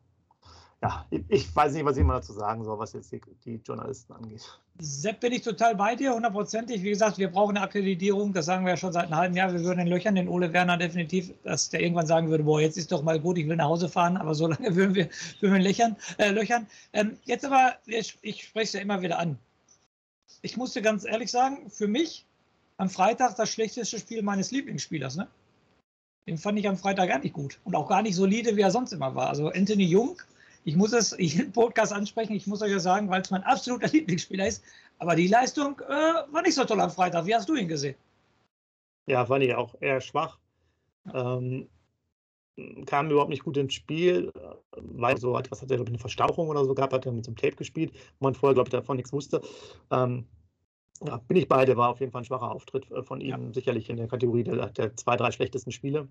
[0.84, 4.12] ja, ich weiß nicht, was ich immer dazu sagen soll, was jetzt die, die, Journalisten
[4.12, 4.42] angeht.
[4.80, 6.82] Sepp, bin ich total bei dir, hundertprozentig.
[6.82, 9.50] Wie gesagt, wir brauchen eine Akkreditierung, das sagen wir ja schon seit einem halben Jahr.
[9.50, 12.76] Wir würden den Löchern den Ole Werner definitiv, dass der irgendwann sagen würde, boah, jetzt
[12.76, 15.08] ist doch mal gut, ich will nach Hause fahren, aber so lange würden wir,
[15.40, 16.66] würden wir löchern, äh, löchern.
[16.92, 19.38] Ähm, jetzt aber, ich, ich spreche es ja immer wieder an.
[20.42, 22.26] Ich musste ganz ehrlich sagen, für mich
[22.76, 25.16] am Freitag das schlechteste Spiel meines Lieblingsspielers.
[25.16, 25.28] Ne?
[26.26, 28.70] Den fand ich am Freitag gar nicht gut und auch gar nicht solide, wie er
[28.70, 29.30] sonst immer war.
[29.30, 30.20] Also Anthony Jung
[30.64, 33.88] ich muss es im Podcast ansprechen, ich muss euch ja sagen, weil es mein absoluter
[33.92, 34.64] Lieblingsspieler ist.
[34.98, 37.26] Aber die Leistung äh, war nicht so toll am Freitag.
[37.26, 37.96] Wie hast du ihn gesehen?
[39.06, 40.38] Ja, fand ich auch eher schwach.
[41.12, 41.68] Ähm,
[42.86, 44.32] kam überhaupt nicht gut ins Spiel,
[44.76, 47.12] weil so hat, was hat er, glaube ich, eine Verstauchung oder so gehabt, hat er
[47.12, 49.42] mit so einem Tape gespielt, wo man vorher, glaube ich, davon nichts wusste.
[49.90, 50.24] Ähm,
[51.04, 53.52] ja, bin ich beide, war auf jeden Fall ein schwacher Auftritt äh, von ihm, ja.
[53.52, 56.08] sicherlich in der Kategorie der, der zwei, drei schlechtesten Spiele.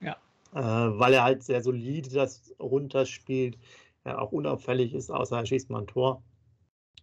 [0.00, 0.16] Ja.
[0.54, 3.58] Äh, weil er halt sehr solide das runterspielt
[4.06, 6.22] ja, auch unauffällig ist, außer er schießt mal ein Tor.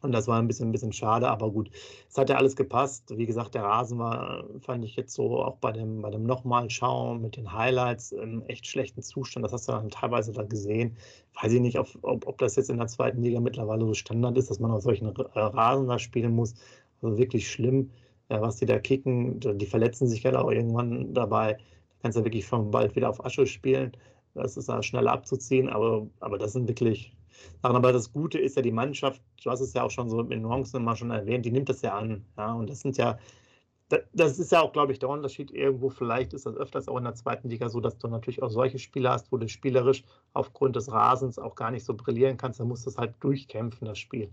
[0.01, 1.69] Und das war ein bisschen, ein bisschen schade, aber gut,
[2.09, 3.17] es hat ja alles gepasst.
[3.17, 6.69] Wie gesagt, der Rasen war, fand ich jetzt so auch bei dem, bei dem nochmal
[6.69, 9.43] Schauen mit den Highlights im echt schlechten Zustand.
[9.43, 10.95] Das hast du dann teilweise da gesehen.
[11.41, 14.37] Weiß ich nicht, ob, ob, ob das jetzt in der zweiten Liga mittlerweile so Standard
[14.37, 16.55] ist, dass man auf solchen äh, Rasen da spielen muss.
[17.01, 17.91] Also wirklich schlimm,
[18.29, 19.39] ja, was die da kicken.
[19.41, 21.53] Die verletzen sich ja auch irgendwann dabei.
[21.55, 21.59] Da
[22.03, 23.91] kannst du wirklich schon bald wieder auf Asche spielen.
[24.33, 27.15] Das ist ja schneller abzuziehen, aber, aber das sind wirklich
[27.61, 27.75] Sachen.
[27.75, 30.41] Aber das Gute ist ja die Mannschaft, du hast es ja auch schon so in
[30.41, 32.25] Nuancen mal schon erwähnt, die nimmt das ja an.
[32.37, 33.17] Ja, und das sind ja,
[34.13, 35.89] das ist ja auch, glaube ich, der Unterschied irgendwo.
[35.89, 38.79] Vielleicht ist das öfters auch in der zweiten Liga so, dass du natürlich auch solche
[38.79, 42.59] Spieler hast, wo du spielerisch aufgrund des Rasens auch gar nicht so brillieren kannst.
[42.59, 44.29] Da musst du es halt durchkämpfen, das Spiel.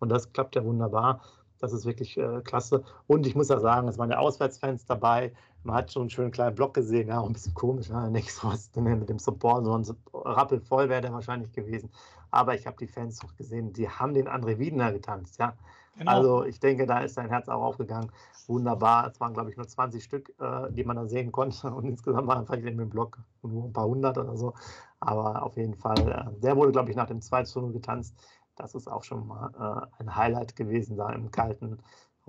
[0.00, 1.22] Und das klappt ja wunderbar.
[1.58, 2.84] Das ist wirklich äh, klasse.
[3.06, 5.32] Und ich muss ja sagen, es waren ja Auswärtsfans dabei.
[5.64, 8.70] Man hat schon einen schönen kleinen Block gesehen, ja, ein bisschen komisch, ja, nichts was
[8.76, 11.90] mit dem Support, so ein rappelvoll wäre der wahrscheinlich gewesen.
[12.30, 15.54] Aber ich habe die Fans doch gesehen, die haben den André Wiedner getanzt, ja.
[15.98, 16.10] Genau.
[16.10, 18.10] Also ich denke, da ist sein Herz auch aufgegangen.
[18.46, 19.08] Wunderbar.
[19.08, 21.68] Es waren, glaube ich, nur 20 Stück, äh, die man da sehen konnte.
[21.74, 24.54] Und insgesamt waren vielleicht in dem Block nur ein paar hundert oder so.
[25.00, 28.14] Aber auf jeden Fall, äh, der wurde, glaube ich, nach dem 2 zu 0 getanzt.
[28.56, 31.78] Das ist auch schon mal äh, ein Highlight gewesen da im kalten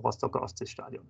[0.02, 1.08] Rostocker Ostseestadion.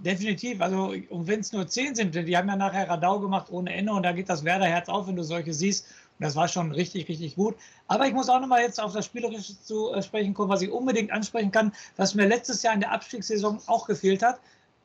[0.00, 3.72] Definitiv, also und wenn es nur zehn sind, die haben ja nachher Radau gemacht ohne
[3.72, 5.86] Ende und da geht das Werderherz auf, wenn du solche siehst.
[6.18, 7.56] Und das war schon richtig, richtig gut.
[7.86, 10.70] Aber ich muss auch nochmal jetzt auf das Spielerische zu äh, sprechen kommen, was ich
[10.70, 14.40] unbedingt ansprechen kann, was mir letztes Jahr in der Abstiegssaison auch gefehlt hat.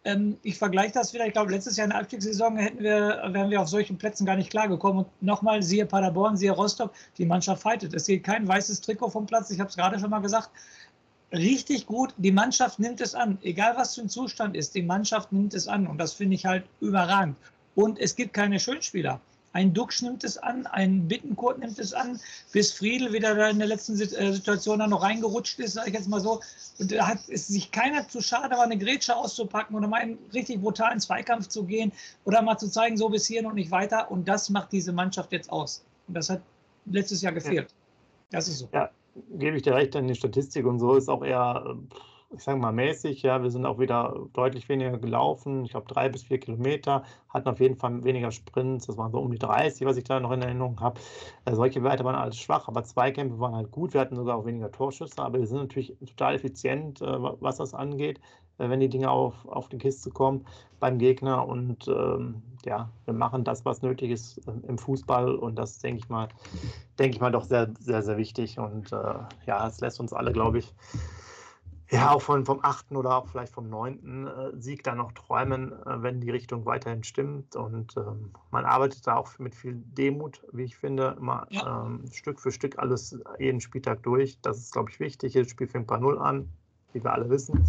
[0.06, 1.28] Ähm, ich vergleiche das wieder.
[1.28, 4.36] Ich glaube, letztes Jahr in der Abstiegssaison hätten wir, wären wir auf solchen Plätzen gar
[4.36, 5.06] nicht klargekommen.
[5.06, 7.94] Und nochmal, siehe Paderborn, siehe Rostock, die Mannschaft fightet.
[7.94, 9.50] Es geht kein weißes Trikot vom Platz.
[9.52, 10.50] Ich habe es gerade schon mal gesagt.
[11.32, 12.14] Richtig gut.
[12.18, 13.38] Die Mannschaft nimmt es an.
[13.42, 15.86] Egal was für ein Zustand ist, die Mannschaft nimmt es an.
[15.86, 17.36] Und das finde ich halt überragend.
[17.76, 19.22] Und es gibt keine Schönspieler.
[19.52, 22.20] Ein Duxch nimmt es an, ein Bittenkurt nimmt es an,
[22.52, 25.96] bis Friedel wieder da in der letzten äh, Situation dann noch reingerutscht ist, sage ich
[25.96, 26.40] jetzt mal so.
[26.78, 30.20] Und da hat es sich keiner zu schade, war eine Grätsche auszupacken oder mal einen
[30.34, 31.92] richtig brutalen Zweikampf zu gehen
[32.26, 34.12] oder mal zu zeigen, so bis hier und nicht weiter.
[34.12, 35.84] Und das macht diese Mannschaft jetzt aus.
[36.08, 36.42] Und das hat
[36.86, 37.70] letztes Jahr gefehlt.
[37.70, 37.76] Ja.
[38.32, 38.70] Das ist so.
[38.72, 38.92] Ja,
[39.38, 41.64] gebe ich dir recht, denn die Statistik und so ist auch eher.
[41.66, 41.96] Äh,
[42.32, 45.66] ich sage mal mäßig, ja, wir sind auch wieder deutlich weniger gelaufen.
[45.66, 48.86] Ich glaube, drei bis vier Kilometer, hatten auf jeden Fall weniger Sprints.
[48.86, 51.00] Das waren so um die 30, was ich da noch in Erinnerung habe.
[51.46, 53.94] Äh, solche Werte waren alles schwach, aber Zweikämpfe waren halt gut.
[53.94, 57.74] Wir hatten sogar auch weniger Torschüsse, aber wir sind natürlich total effizient, äh, was das
[57.74, 58.20] angeht,
[58.60, 60.46] äh, wenn die Dinge auf, auf die Kiste kommen
[60.80, 61.48] beim Gegner.
[61.48, 65.34] Und ähm, ja, wir machen das, was nötig ist im Fußball.
[65.34, 66.28] Und das denke ich mal,
[67.00, 68.60] denke ich mal doch sehr, sehr, sehr wichtig.
[68.60, 69.16] Und äh,
[69.48, 70.76] ja, es lässt uns alle, glaube ich,
[71.92, 75.74] ja, auch von, vom achten oder auch vielleicht vom neunten äh, Sieg dann noch träumen,
[75.86, 77.56] äh, wenn die Richtung weiterhin stimmt.
[77.56, 81.86] Und ähm, man arbeitet da auch mit viel Demut, wie ich finde, immer ja.
[81.86, 84.40] ähm, Stück für Stück alles jeden Spieltag durch.
[84.42, 85.34] Das ist, glaube ich, wichtig.
[85.34, 86.50] Jedes Spiel fängt bei Null an,
[86.94, 87.66] wie wir alle wissen.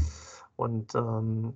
[0.57, 1.55] Und ähm,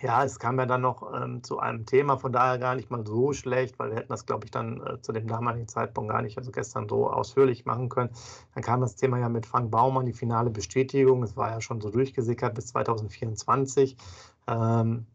[0.00, 3.04] ja, es kam ja dann noch ähm, zu einem Thema, von daher gar nicht mal
[3.06, 6.22] so schlecht, weil wir hätten das, glaube ich, dann äh, zu dem damaligen Zeitpunkt gar
[6.22, 8.10] nicht, also gestern so ausführlich machen können.
[8.54, 11.22] Dann kam das Thema ja mit Frank Baumann, die finale Bestätigung.
[11.22, 13.96] Es war ja schon so durchgesickert bis 2024.
[14.46, 15.06] Ähm,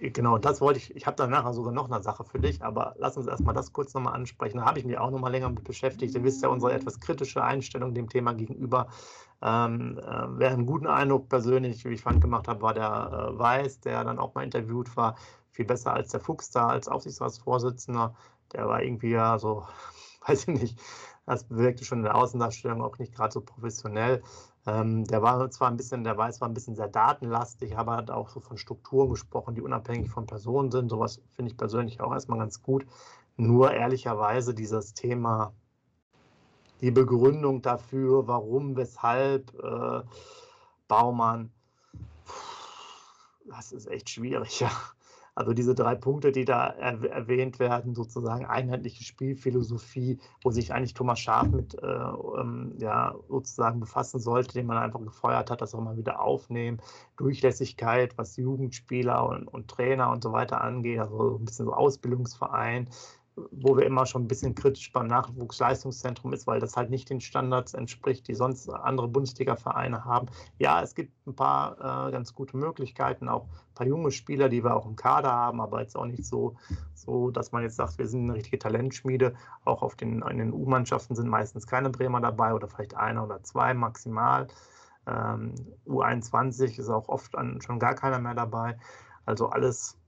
[0.00, 0.94] Genau, das wollte ich.
[0.94, 3.72] Ich habe dann nachher sogar noch eine Sache für dich, aber lass uns erstmal das
[3.72, 4.58] kurz nochmal ansprechen.
[4.58, 6.14] Da habe ich mich auch nochmal länger mit beschäftigt.
[6.14, 8.86] Ihr wisst ja unsere etwas kritische Einstellung dem Thema gegenüber.
[9.42, 13.38] Ähm, äh, wer einen guten Eindruck persönlich, wie ich fand, gemacht habe, war der äh,
[13.38, 15.16] Weiß, der dann auch mal interviewt war.
[15.50, 18.14] Viel besser als der Fuchs da als Aufsichtsratsvorsitzender.
[18.52, 19.66] Der war irgendwie ja so,
[20.26, 20.80] weiß ich nicht,
[21.26, 24.22] das bewirkte schon in der Außendarstellung auch nicht gerade so professionell.
[24.66, 28.28] Ähm, der war zwar ein bisschen, der war ein bisschen sehr datenlastig, aber hat auch
[28.28, 30.88] so von Strukturen gesprochen, die unabhängig von Personen sind.
[30.90, 32.86] Sowas finde ich persönlich auch erstmal ganz gut.
[33.36, 35.52] Nur ehrlicherweise dieses Thema,
[36.80, 40.02] die Begründung dafür, warum, weshalb äh,
[40.86, 41.50] Baumann,
[43.46, 44.70] das ist echt schwierig, ja.
[45.38, 51.20] Also diese drei Punkte, die da erwähnt werden, sozusagen einheitliche Spielphilosophie, wo sich eigentlich Thomas
[51.20, 55.80] Schaf mit äh, ähm, ja, sozusagen befassen sollte, den man einfach gefeuert hat, das auch
[55.80, 56.80] mal wieder aufnehmen.
[57.16, 62.88] Durchlässigkeit, was Jugendspieler und, und Trainer und so weiter angeht, also ein bisschen so Ausbildungsverein,
[63.50, 67.20] wo wir immer schon ein bisschen kritisch beim Nachwuchsleistungszentrum ist, weil das halt nicht den
[67.20, 70.28] Standards entspricht, die sonst andere Bundesliga-Vereine haben.
[70.58, 74.64] Ja, es gibt ein paar äh, ganz gute Möglichkeiten, auch ein paar junge Spieler, die
[74.64, 76.56] wir auch im Kader haben, aber jetzt auch nicht so,
[76.94, 79.34] so dass man jetzt sagt, wir sind eine richtige Talentschmiede.
[79.64, 83.42] Auch auf den, in den U-Mannschaften sind meistens keine Bremer dabei oder vielleicht einer oder
[83.42, 84.48] zwei maximal.
[85.06, 85.54] Ähm,
[85.86, 88.78] U21 ist auch oft an, schon gar keiner mehr dabei.
[89.24, 89.98] Also alles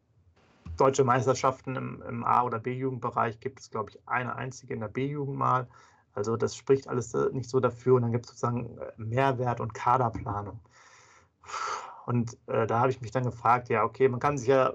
[0.80, 4.88] deutsche Meisterschaften im, im A- oder B-Jugendbereich gibt es, glaube ich, eine einzige in der
[4.88, 5.68] B-Jugend mal.
[6.14, 7.96] Also das spricht alles äh, nicht so dafür.
[7.96, 10.60] Und dann gibt es sozusagen äh, Mehrwert und Kaderplanung.
[12.06, 14.72] Und äh, da habe ich mich dann gefragt, ja, okay, man kann sich ja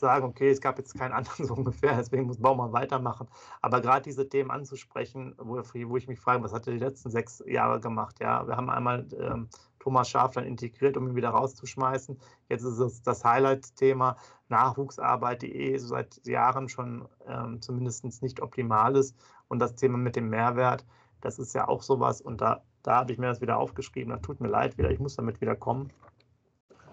[0.00, 3.28] sagen, okay, es gab jetzt keinen anderen so ungefähr, deswegen muss Baumann weitermachen.
[3.62, 7.10] Aber gerade diese Themen anzusprechen, wo, wo, ich mich frage, was hat er die letzten
[7.10, 8.16] sechs Jahre gemacht?
[8.20, 9.48] Ja, wir haben einmal ähm,
[9.86, 12.18] Thomas Schaf dann integriert, um ihn wieder rauszuschmeißen.
[12.48, 14.16] Jetzt ist es das Highlight-Thema
[14.48, 19.16] Nachwuchsarbeit, die eh seit Jahren schon ähm, zumindest nicht optimal ist.
[19.48, 20.84] Und das Thema mit dem Mehrwert,
[21.20, 22.20] das ist ja auch sowas.
[22.20, 24.12] Und da, da habe ich mir das wieder aufgeschrieben.
[24.12, 25.92] Das tut mir leid wieder, ich muss damit wieder kommen.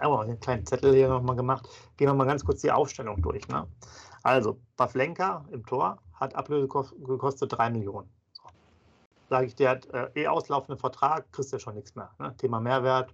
[0.03, 1.67] Aber einen kleinen Zettel hier nochmal gemacht.
[1.97, 3.47] Gehen wir mal ganz kurz die Aufstellung durch.
[3.47, 3.67] Ne?
[4.21, 8.09] Also, Pavlenka im Tor hat Ablöse gekostet 3 Millionen
[9.33, 12.11] sage ich, der hat äh, eh auslaufenden Vertrag, kriegst ja schon nichts mehr.
[12.19, 12.35] Ne?
[12.37, 13.11] Thema Mehrwert,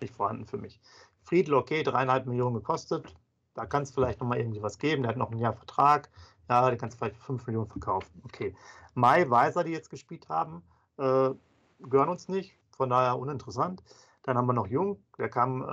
[0.00, 0.80] nicht vorhanden für mich.
[1.22, 3.14] Friedel, okay, dreieinhalb Millionen gekostet.
[3.52, 5.02] Da kann es vielleicht nochmal irgendwie was geben.
[5.02, 6.08] Der hat noch ein Jahr Vertrag.
[6.48, 8.22] Ja, den kannst du vielleicht für 5 Millionen verkaufen.
[8.24, 8.56] Okay.
[8.94, 10.62] Mai, Weiser, die jetzt gespielt haben,
[10.96, 11.30] äh,
[11.80, 12.56] gehören uns nicht.
[12.74, 13.82] Von daher uninteressant.
[14.30, 15.66] Dann haben wir noch Jung, der kam äh,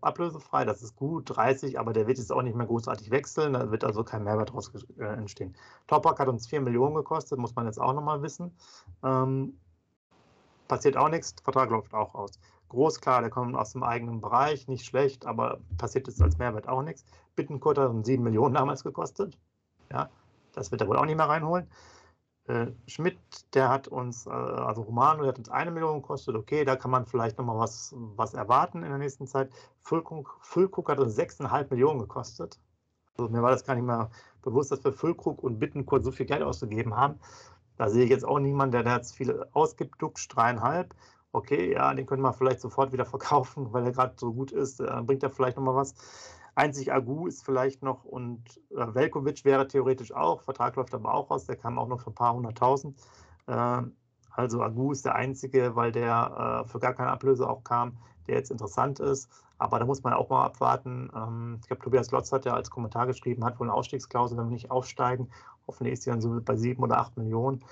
[0.00, 3.70] ablösefrei, das ist gut, 30, aber der wird jetzt auch nicht mehr großartig wechseln, da
[3.70, 5.54] wird also kein Mehrwert daraus äh, entstehen.
[5.86, 8.56] Topak hat uns 4 Millionen gekostet, muss man jetzt auch nochmal wissen.
[9.04, 9.52] Ähm,
[10.66, 12.40] passiert auch nichts, Vertrag läuft auch aus.
[12.70, 16.70] Groß, klar, der kommt aus dem eigenen Bereich, nicht schlecht, aber passiert jetzt als Mehrwert
[16.70, 17.04] auch nichts.
[17.36, 19.36] Bittenkurt hat uns 7 Millionen damals gekostet.
[19.92, 20.08] Ja,
[20.54, 21.66] das wird er wohl auch nicht mehr reinholen.
[22.50, 23.18] Äh, Schmidt,
[23.54, 26.34] der hat uns, äh, also Romano, der hat uns eine Million gekostet.
[26.34, 29.50] Okay, da kann man vielleicht nochmal was, was erwarten in der nächsten Zeit.
[29.82, 32.58] Füllkrug, Füllkrug hat uns 6,5 Millionen gekostet.
[33.16, 34.10] Also mir war das gar nicht mehr
[34.42, 37.20] bewusst, dass wir Füllkrug und Bittenkurt so viel Geld ausgegeben haben.
[37.76, 40.02] Da sehe ich jetzt auch niemanden, der da jetzt viel ausgibt.
[40.02, 40.94] Dux dreieinhalb.
[41.32, 44.80] Okay, ja, den können wir vielleicht sofort wieder verkaufen, weil er gerade so gut ist.
[44.80, 45.94] Dann bringt er vielleicht nochmal was.
[46.60, 50.42] Einzig Agu ist vielleicht noch und äh, Velkovic wäre theoretisch auch.
[50.42, 51.46] Vertrag läuft aber auch aus.
[51.46, 52.98] Der kam auch noch für ein paar hunderttausend.
[53.46, 53.82] Äh,
[54.30, 57.96] also Agu ist der einzige, weil der äh, für gar keine Ablöse auch kam,
[58.26, 59.30] der jetzt interessant ist.
[59.56, 61.10] Aber da muss man auch mal abwarten.
[61.16, 64.46] Ähm, ich glaube, Tobias Lotz hat ja als Kommentar geschrieben, hat wohl eine Ausstiegsklausel, wenn
[64.46, 65.30] wir nicht aufsteigen.
[65.66, 67.64] Hoffentlich ist sie dann so bei sieben oder acht Millionen.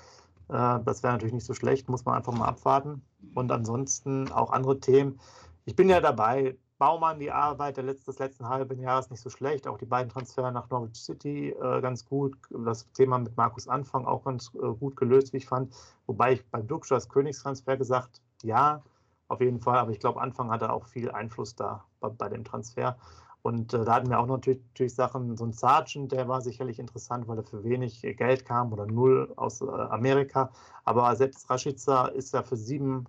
[0.47, 3.03] Äh, das wäre natürlich nicht so schlecht, muss man einfach mal abwarten.
[3.35, 5.19] Und ansonsten auch andere Themen.
[5.65, 6.57] Ich bin ja dabei.
[6.79, 9.67] Baumann, die Arbeit der letzten, des letzten halben Jahres nicht so schlecht.
[9.67, 12.37] Auch die beiden Transfer nach Norwich City äh, ganz gut.
[12.49, 15.75] Das Thema mit Markus Anfang auch ganz äh, gut gelöst, wie ich fand.
[16.07, 18.81] Wobei ich beim Duxch als Königstransfer gesagt, ja,
[19.27, 19.77] auf jeden Fall.
[19.77, 22.97] Aber ich glaube, Anfang hatte auch viel Einfluss da bei, bei dem Transfer.
[23.41, 26.79] Und äh, da hatten wir auch natürlich, natürlich, Sachen, so ein Sergeant, der war sicherlich
[26.79, 30.49] interessant, weil er für wenig Geld kam oder null aus äh, Amerika.
[30.85, 33.05] Aber selbst Rashica ist ja für sieben,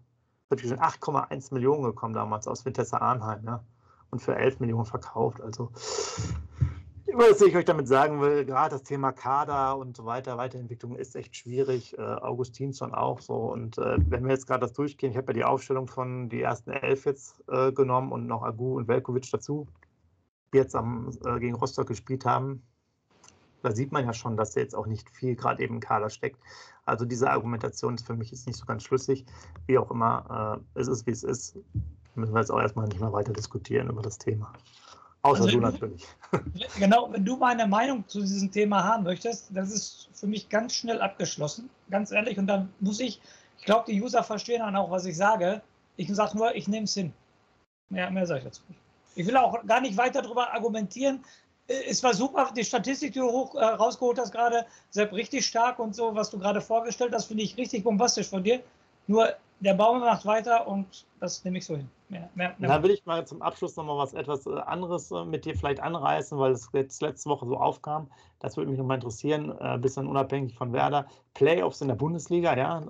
[0.50, 3.64] 8,1 Millionen gekommen damals aus Vitesse Arnheim, ja.
[4.10, 5.40] Und für 11 Millionen verkauft.
[5.40, 5.70] Also
[7.14, 11.16] was ich euch damit sagen will, gerade das Thema Kader und so weiter, Weiterentwicklung ist
[11.16, 11.96] echt schwierig.
[11.98, 13.34] Äh, Augustinsson auch so.
[13.34, 16.42] Und äh, wenn wir jetzt gerade das durchgehen, ich habe ja die Aufstellung von die
[16.42, 19.66] ersten elf jetzt äh, genommen und noch Agu und Velkovic dazu,
[20.52, 22.62] die jetzt am, äh, gegen Rostock gespielt haben.
[23.62, 26.10] Da sieht man ja schon, dass da jetzt auch nicht viel gerade eben im Kader
[26.10, 26.40] steckt.
[26.84, 29.24] Also diese Argumentation ist für mich jetzt nicht so ganz schlüssig.
[29.66, 31.56] Wie auch immer, äh, es ist, wie es ist.
[32.14, 34.52] Müssen wir jetzt auch erstmal nicht mehr weiter diskutieren über das Thema.
[35.22, 36.06] Außer also, du natürlich.
[36.78, 40.74] Genau, wenn du meine Meinung zu diesem Thema haben möchtest, das ist für mich ganz
[40.74, 42.38] schnell abgeschlossen, ganz ehrlich.
[42.38, 43.20] Und dann muss ich,
[43.58, 45.60] ich glaube, die User verstehen dann auch, was ich sage.
[45.96, 47.12] Ich sage nur, ich nehme es hin.
[47.90, 48.80] Mehr, mehr sage ich dazu nicht.
[49.14, 51.20] Ich will auch gar nicht weiter darüber argumentieren.
[51.70, 55.78] Es war super, die Statistik, die du hoch, äh, rausgeholt hast gerade, Sepp, richtig stark
[55.78, 58.60] und so, was du gerade vorgestellt hast, finde ich richtig bombastisch von dir.
[59.06, 61.88] Nur der Baum macht weiter und das nehme ich so hin.
[62.08, 62.68] Mehr, mehr, mehr.
[62.68, 65.80] Dann will ich mal zum Abschluss nochmal was etwas äh, anderes äh, mit dir vielleicht
[65.80, 68.08] anreißen, weil es jetzt letzte Woche so aufkam.
[68.40, 71.06] Das würde mich nochmal interessieren, ein äh, bisschen unabhängig von Werder.
[71.34, 72.82] Playoffs in der Bundesliga, ja,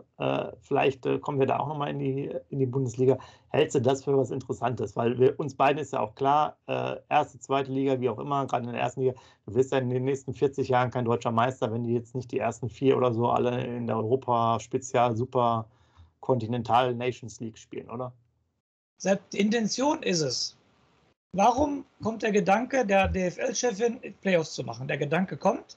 [0.63, 3.19] vielleicht kommen wir da auch nochmal in die, in die Bundesliga.
[3.51, 4.97] Hältst du das für was Interessantes?
[4.97, 8.65] Weil wir, uns beiden ist ja auch klar, erste, zweite Liga, wie auch immer, gerade
[8.65, 9.13] in der ersten Liga,
[9.45, 12.33] du wirst ja in den nächsten 40 Jahren kein deutscher Meister, wenn die jetzt nicht
[12.33, 15.67] die ersten vier oder so alle in der Europa-Spezial-Super-
[16.21, 18.13] Continental Nations League spielen, oder?
[19.33, 20.57] Die Intention ist es.
[21.33, 24.89] Warum kommt der Gedanke der DFL-Chefin, Playoffs zu machen?
[24.89, 25.77] Der Gedanke kommt,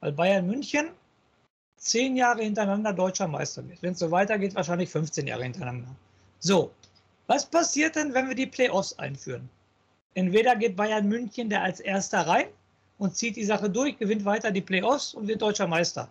[0.00, 0.90] weil Bayern München
[1.76, 3.80] zehn Jahre hintereinander deutscher Meister wird.
[3.82, 5.94] Wenn es so weitergeht, wahrscheinlich 15 Jahre hintereinander.
[6.40, 6.72] So,
[7.28, 9.48] was passiert denn, wenn wir die Playoffs einführen?
[10.14, 12.48] Entweder geht Bayern München der als erster rein
[12.98, 16.08] und zieht die Sache durch, gewinnt weiter die Playoffs und wird deutscher Meister.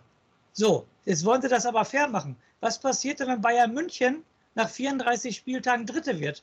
[0.58, 2.34] So, jetzt wollen sie das aber fair machen.
[2.58, 4.24] Was passiert denn, wenn Bayern München
[4.56, 6.42] nach 34 Spieltagen Dritte wird?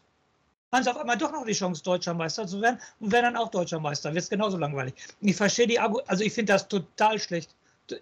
[0.72, 3.36] Haben sie auf einmal doch noch die Chance, deutscher Meister zu werden und werden dann
[3.36, 4.14] auch deutscher Meister.
[4.14, 4.94] Wird es genauso langweilig.
[5.20, 7.54] Ich verstehe die Argu also ich finde das total schlecht.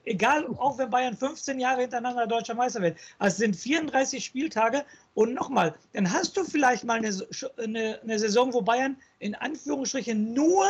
[0.05, 2.95] Egal, auch wenn Bayern 15 Jahre hintereinander deutscher Meister wird.
[3.17, 7.09] Also es sind 34 Spieltage und nochmal, dann hast du vielleicht mal eine,
[7.57, 10.63] eine, eine Saison, wo Bayern in Anführungsstrichen nur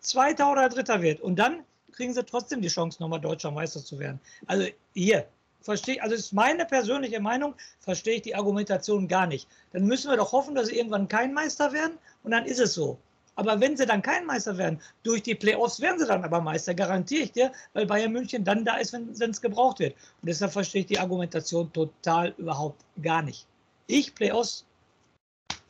[0.00, 1.20] Zweiter oder Dritter wird.
[1.20, 4.20] Und dann kriegen sie trotzdem die Chance, nochmal deutscher Meister zu werden.
[4.46, 5.26] Also hier,
[5.60, 9.48] verstehe, also ist meine persönliche Meinung, verstehe ich die Argumentation gar nicht.
[9.72, 12.74] Dann müssen wir doch hoffen, dass sie irgendwann kein Meister werden und dann ist es
[12.74, 12.98] so.
[13.34, 16.74] Aber wenn sie dann kein Meister werden, durch die Playoffs werden sie dann aber Meister,
[16.74, 19.94] garantiere ich dir, weil Bayern München dann da ist, wenn es gebraucht wird.
[20.22, 23.46] Und deshalb verstehe ich die Argumentation total überhaupt gar nicht.
[23.86, 24.64] Ich Playoffs,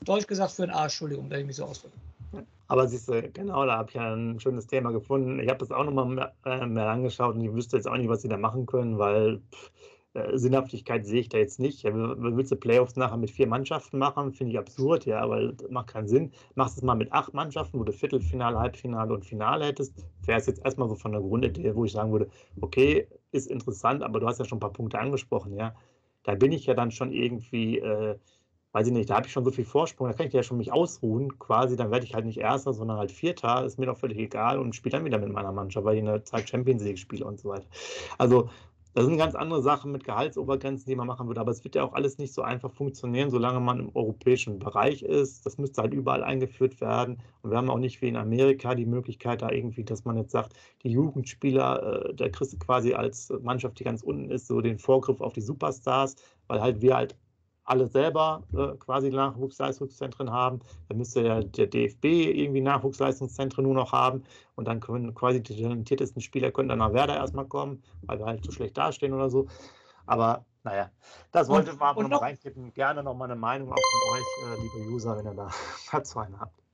[0.00, 1.96] deutsch gesagt, für einen Arsch, Entschuldigung, dass ich mich so ausdrücke.
[2.68, 5.40] Aber siehst du, genau, da habe ich ja ein schönes Thema gefunden.
[5.40, 8.08] Ich habe das auch nochmal mehr, äh, mehr angeschaut und ich wüsste jetzt auch nicht,
[8.10, 9.70] was sie da machen können, weil pff,
[10.14, 11.84] äh, Sinnhaftigkeit sehe ich da jetzt nicht.
[11.84, 14.32] Willst du Playoffs nachher mit vier Mannschaften machen?
[14.32, 16.32] Finde ich absurd, ja, weil das macht keinen Sinn.
[16.56, 19.94] Machst es mal mit acht Mannschaften, wo du Viertelfinale, Halbfinale und Finale hättest.
[20.26, 22.28] Wäre es jetzt erstmal so von der Grundidee, wo ich sagen würde,
[22.60, 25.74] okay, ist interessant, aber du hast ja schon ein paar Punkte angesprochen, ja.
[26.24, 27.78] Da bin ich ja dann schon irgendwie.
[27.78, 28.18] Äh,
[28.72, 30.58] weiß ich nicht, da habe ich schon so viel Vorsprung, da kann ich ja schon
[30.58, 33.98] mich ausruhen quasi, dann werde ich halt nicht Erster, sondern halt Vierter, ist mir doch
[33.98, 36.82] völlig egal und spiele dann wieder mit meiner Mannschaft, weil ich in der Zeit Champions
[36.82, 37.66] League spiele und so weiter.
[38.18, 38.48] Also
[38.94, 41.40] Das sind ganz andere Sachen mit Gehaltsobergrenzen, die man machen würde.
[41.40, 45.02] Aber es wird ja auch alles nicht so einfach funktionieren, solange man im europäischen Bereich
[45.02, 45.46] ist.
[45.46, 47.22] Das müsste halt überall eingeführt werden.
[47.42, 50.32] Und wir haben auch nicht wie in Amerika die Möglichkeit, da irgendwie, dass man jetzt
[50.32, 54.60] sagt, die Jugendspieler, äh, da kriegst du quasi als Mannschaft, die ganz unten ist, so
[54.60, 56.16] den Vorgriff auf die Superstars,
[56.48, 57.16] weil halt wir halt
[57.68, 60.60] alle selber äh, quasi Nachwuchsleistungszentren haben.
[60.88, 64.24] Dann müsste der, der, DFB irgendwie Nachwuchsleistungszentren nur noch haben
[64.56, 68.26] und dann können quasi die talentiertesten Spieler können dann nach Werder erstmal kommen, weil wir
[68.26, 69.46] halt so schlecht dastehen oder so.
[70.06, 70.90] Aber naja,
[71.30, 72.72] das wollte ich mal noch reinkippen.
[72.72, 75.50] Gerne noch mal eine Meinung auch von euch, äh, liebe User, wenn ihr da
[75.92, 76.67] dazu eine habt.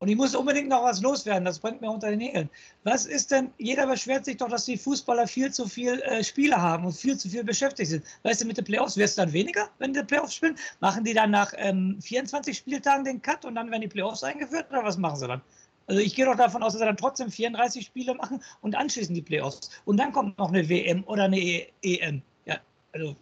[0.00, 2.50] Und ich muss unbedingt noch was loswerden, das brennt mir unter den Nägeln.
[2.82, 6.60] Was ist denn, jeder beschwert sich doch, dass die Fußballer viel zu viel äh, Spiele
[6.60, 8.04] haben und viel zu viel beschäftigt sind.
[8.22, 10.58] Weißt du, mit den Playoffs wirst du dann weniger, wenn die Playoffs spielen?
[10.80, 14.66] Machen die dann nach ähm, 24 Spieltagen den Cut und dann werden die Playoffs eingeführt
[14.70, 15.40] oder was machen sie dann?
[15.86, 19.16] Also ich gehe doch davon aus, dass sie dann trotzdem 34 Spiele machen und anschließend
[19.16, 19.70] die Playoffs.
[19.84, 22.22] Und dann kommt noch eine WM oder eine e EM.
[22.46, 22.56] Ja,
[22.92, 23.16] also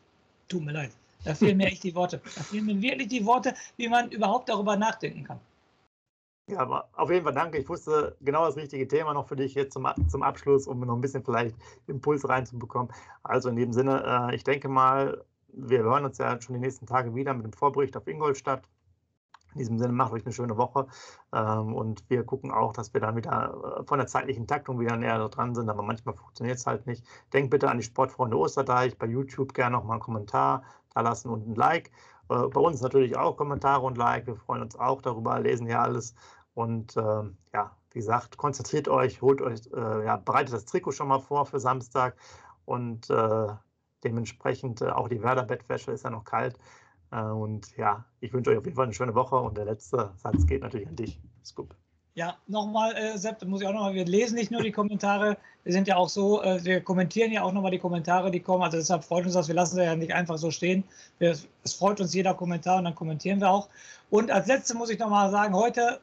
[0.48, 0.90] tut mir leid.
[1.24, 2.20] Da fehlen mir echt die Worte.
[2.34, 5.40] Da fehlen mir wirklich die Worte, wie man überhaupt darüber nachdenken kann.
[6.48, 7.58] Ja, aber auf jeden Fall danke.
[7.58, 10.94] Ich wusste genau das richtige Thema noch für dich jetzt zum, zum Abschluss, um noch
[10.94, 12.92] ein bisschen vielleicht Impuls reinzubekommen.
[13.22, 16.86] Also in dem Sinne, äh, ich denke mal, wir hören uns ja schon die nächsten
[16.86, 18.68] Tage wieder mit dem Vorbericht auf Ingolstadt.
[19.52, 20.86] In diesem Sinne, macht euch eine schöne Woche.
[21.32, 24.96] Ähm, und wir gucken auch, dass wir dann wieder äh, von der zeitlichen Taktung wieder
[24.96, 25.68] näher dran sind.
[25.68, 27.04] Aber manchmal funktioniert es halt nicht.
[27.32, 28.98] Denkt bitte an die Sportfreunde Osterdeich.
[28.98, 31.90] Bei YouTube gerne noch mal einen Kommentar da lassen und ein Like.
[32.32, 34.26] Äh, bei uns natürlich auch Kommentare und Like.
[34.26, 36.14] Wir freuen uns auch darüber, lesen ja alles.
[36.54, 41.08] Und äh, ja, wie gesagt, konzentriert euch, holt euch, äh, ja, bereitet das Trikot schon
[41.08, 42.16] mal vor für Samstag
[42.64, 43.46] und äh,
[44.04, 46.58] dementsprechend äh, auch die Werder-Bettwäsche ist ja noch kalt.
[47.10, 50.12] Äh, und ja, ich wünsche euch auf jeden Fall eine schöne Woche und der letzte
[50.16, 51.81] Satz geht natürlich an dich, Scoop.
[52.14, 55.72] Ja, nochmal, äh, Sepp, muss ich auch nochmal, wir lesen nicht nur die Kommentare, wir
[55.72, 58.76] sind ja auch so, äh, wir kommentieren ja auch nochmal die Kommentare, die kommen, also
[58.76, 60.84] deshalb freut uns das, wir lassen sie ja nicht einfach so stehen.
[61.18, 63.70] Wir, es freut uns jeder Kommentar und dann kommentieren wir auch.
[64.10, 66.00] Und als letzte muss ich nochmal sagen, heute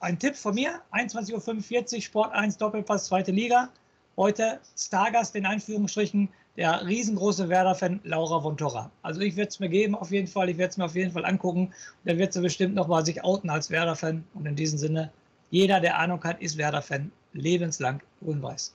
[0.00, 3.70] ein Tipp von mir, 21.45 Uhr, Sport 1 Doppelpass, zweite Liga.
[4.18, 8.90] Heute Stargast in Einführungsstrichen, der riesengroße Werder-Fan Laura von Torra.
[9.00, 11.12] Also ich werde es mir geben auf jeden Fall, ich werde es mir auf jeden
[11.12, 11.66] Fall angucken.
[11.68, 11.72] Und
[12.04, 14.22] dann wird sie bestimmt nochmal sich outen als Werder-Fan.
[14.34, 15.10] Und in diesem Sinne,
[15.50, 17.10] jeder, der Ahnung hat, ist Werder-Fan.
[17.32, 18.74] Lebenslang grün-weiß.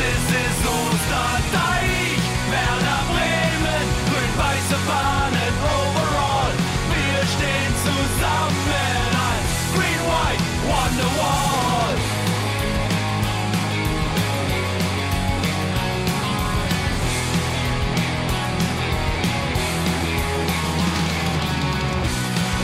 [0.00, 2.22] es ist Osterdeich.
[2.50, 6.54] Werder Bremen, grün-weiße Fahnen, overall.
[6.94, 11.96] Wir stehen zusammen als Green White Wonderwall.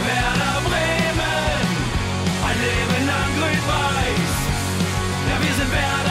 [0.06, 1.66] Werder Bremen,
[2.46, 4.34] ein Leben lang grün-weiß.
[5.28, 6.03] Ja, wir sind Werder.